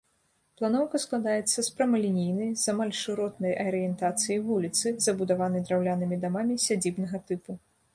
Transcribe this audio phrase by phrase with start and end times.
[0.61, 7.63] Планоўка складаецца з прамалінейнай, з амаль шыротнай арыентацыі вуліцы, забудаванай драўлянымі дамамі сядзібнага тыпу.